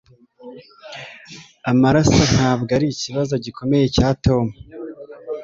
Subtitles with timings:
[1.71, 4.45] Amaraso ntabwo arikibazo gikomeye cya Tom.